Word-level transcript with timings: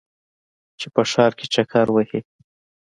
چې 0.79 0.87
په 0.93 1.01
ښار 1.11 1.31
کې 1.39 1.45
چکر 1.53 1.87
وهې. 1.91 2.19